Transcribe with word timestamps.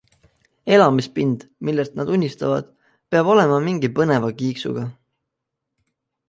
Elamispind, 0.75 1.43
millest 1.69 1.99
nad 1.99 2.09
unistavad, 2.15 2.71
peab 3.13 3.29
olema 3.35 3.61
mingi 3.67 3.93
põneva 4.01 4.33
kiiksuga. 4.41 4.89